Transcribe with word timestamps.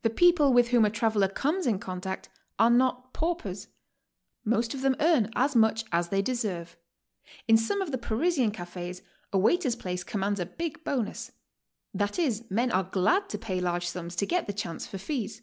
The 0.00 0.08
people 0.08 0.54
with 0.54 0.68
whom 0.68 0.86
a 0.86 0.90
traveler 0.90 1.28
co 1.28 1.52
mes 1.52 1.66
in 1.66 1.78
contact 1.80 2.30
are 2.58 2.70
not 2.70 3.12
paupers. 3.12 3.68
Most 4.42 4.72
of 4.72 4.80
them 4.80 4.96
earn 5.00 5.30
as 5.36 5.54
much 5.54 5.84
as 5.92 6.08
they 6.08 6.22
deserve. 6.22 6.78
In 7.46 7.58
some 7.58 7.82
of 7.82 7.92
the 7.92 7.98
Parisian 7.98 8.52
cafes 8.52 9.02
a 9.30 9.36
waiter's 9.36 9.76
place 9.76 10.02
commands 10.02 10.40
a 10.40 10.46
big 10.46 10.82
bonus; 10.82 11.32
that 11.92 12.18
is, 12.18 12.50
men 12.50 12.72
are 12.72 12.84
glad 12.84 13.28
to 13.28 13.36
pay 13.36 13.60
large 13.60 13.86
sums 13.86 14.16
to 14.16 14.24
get 14.24 14.46
the 14.46 14.54
chance 14.54 14.86
for 14.86 14.96
fees. 14.96 15.42